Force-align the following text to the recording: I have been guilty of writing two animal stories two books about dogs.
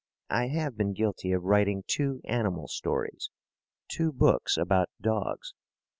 I 0.31 0.47
have 0.47 0.75
been 0.75 0.93
guilty 0.93 1.31
of 1.31 1.43
writing 1.43 1.83
two 1.85 2.21
animal 2.25 2.67
stories 2.67 3.29
two 3.87 4.11
books 4.11 4.57
about 4.57 4.89
dogs. 4.99 5.53